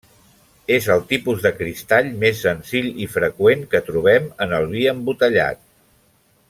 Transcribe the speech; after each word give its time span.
És 0.75 0.85
el 0.93 1.03
tipus 1.11 1.43
de 1.47 1.51
cristall 1.59 2.09
més 2.23 2.41
senzill 2.47 2.89
i 3.07 3.09
freqüent 3.19 3.63
que 3.75 3.83
trobem 3.91 4.29
en 4.47 4.57
el 4.61 4.69
vi 4.73 4.87
embotellat. 4.97 5.67